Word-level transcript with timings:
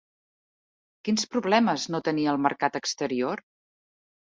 Quins 1.09 1.29
problemes 1.35 1.87
no 1.97 2.03
tenia 2.11 2.35
el 2.37 2.43
mercat 2.49 2.85
exterior? 2.85 3.49